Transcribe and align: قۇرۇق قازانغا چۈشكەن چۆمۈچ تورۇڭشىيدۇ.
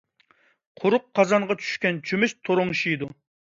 قۇرۇق 0.83 1.05
قازانغا 1.19 1.59
چۈشكەن 1.61 2.01
چۆمۈچ 2.11 2.37
تورۇڭشىيدۇ. 2.51 3.15